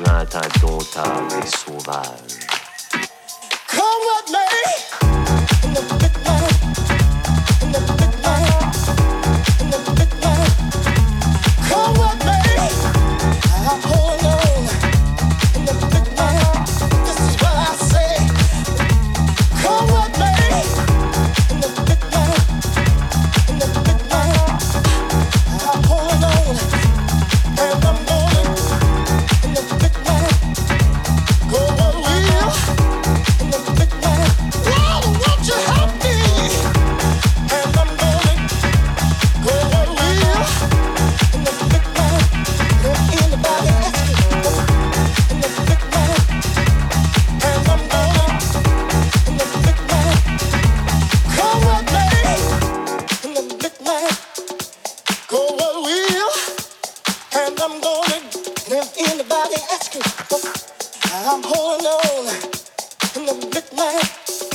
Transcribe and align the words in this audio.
cette 0.00 0.04
plainte 0.04 0.34
indomptable 0.34 1.34
et 1.42 1.46
sauvage. 1.46 2.29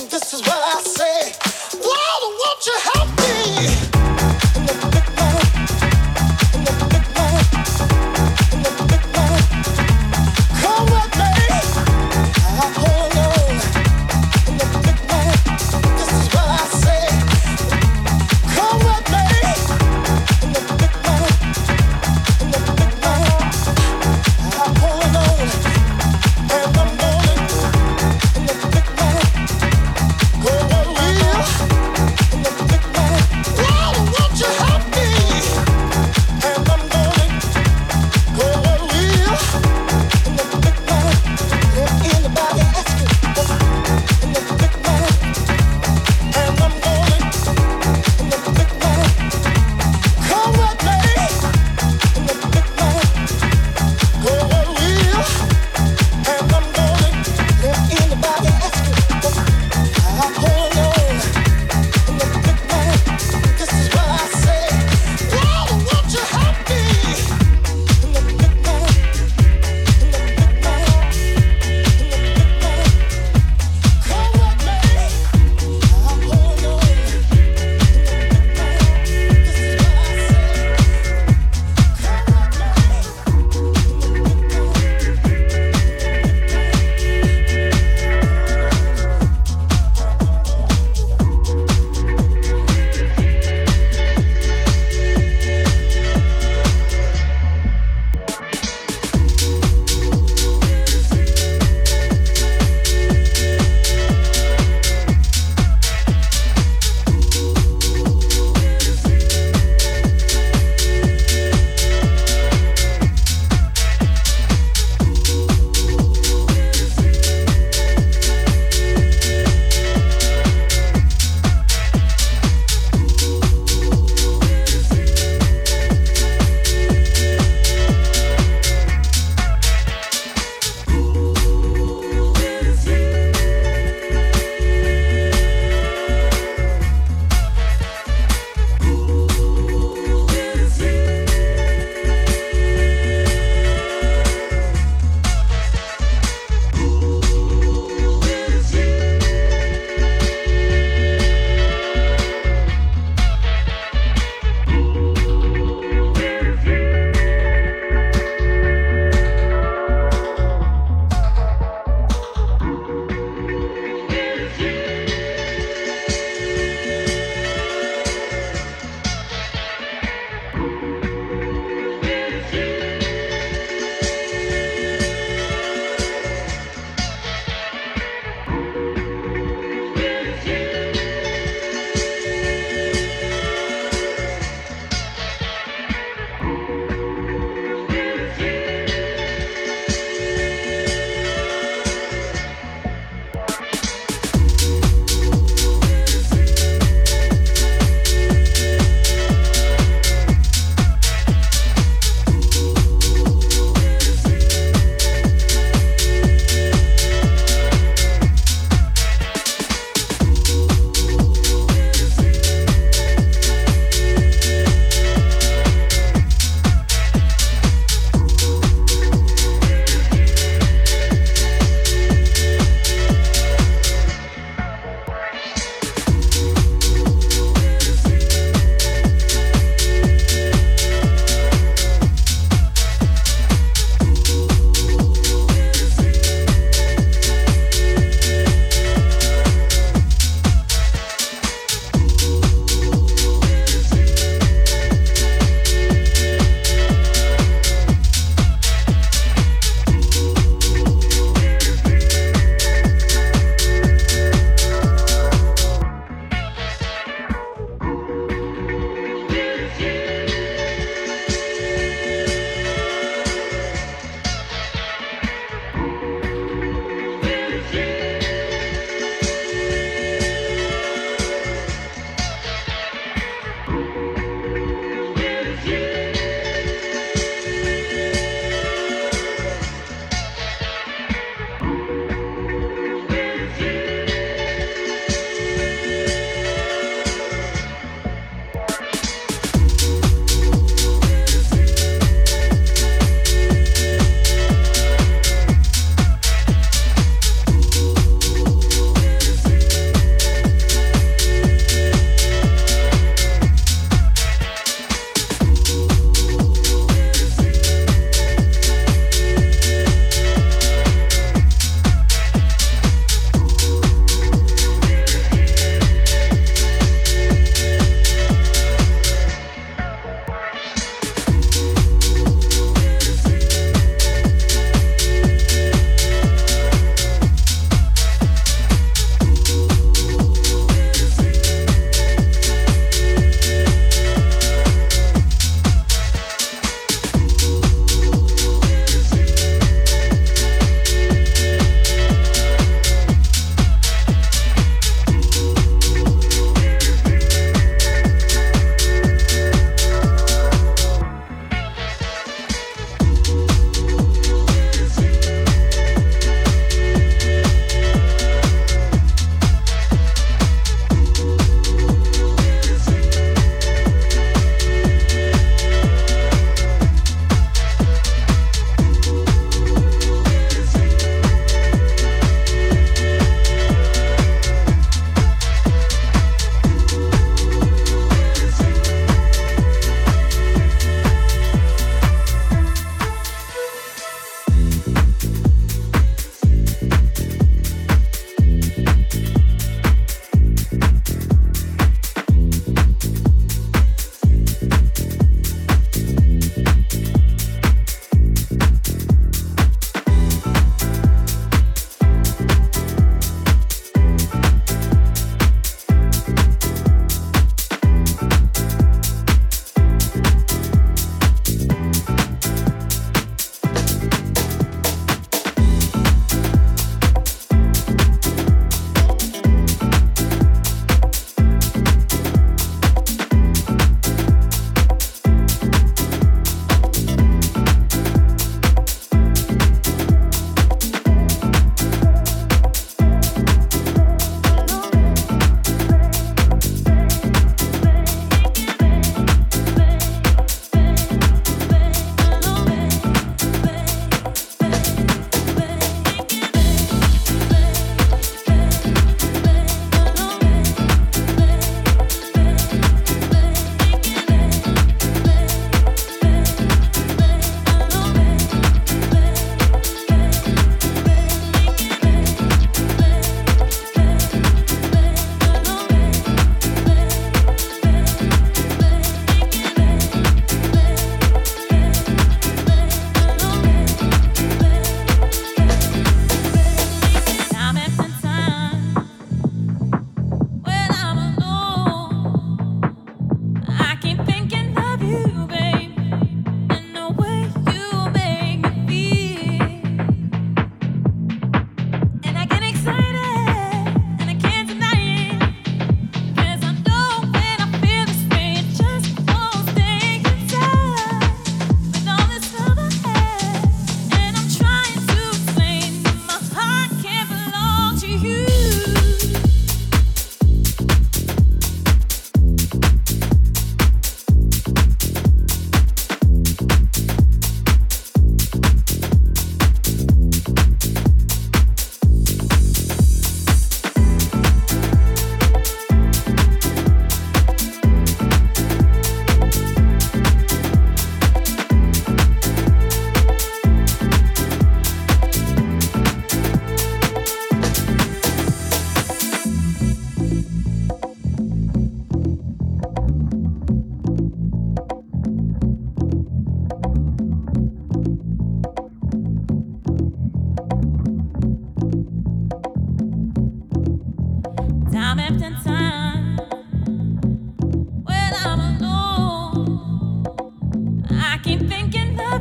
This 0.10 0.34
is 0.34 0.42
what 0.42 0.58
I 0.58 0.82
say. 0.82 1.34
Lord, 1.78 2.34
won't 2.40 2.66
you 2.66 2.74
help 2.82 3.10
me? 3.20 3.85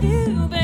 you, 0.04 0.48
baby. 0.48 0.63